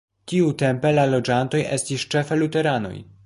[0.31, 2.95] Tiutempe la loĝantoj estis ĉefe luteranoj.